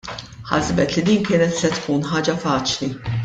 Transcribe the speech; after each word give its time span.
Ħasbet 0.51 0.95
li 0.95 1.03
din 1.09 1.27
kienet 1.27 1.53
se 1.59 1.71
tkun 1.75 2.09
ħaġa 2.13 2.37
faċli. 2.47 2.95